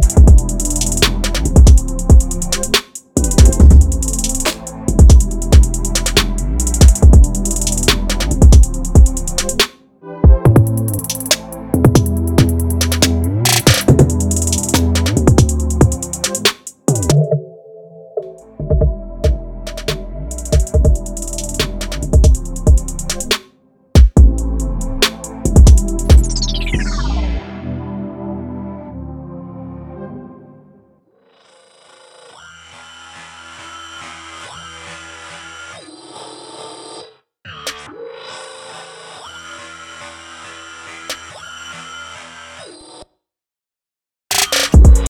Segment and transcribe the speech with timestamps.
[0.00, 0.27] you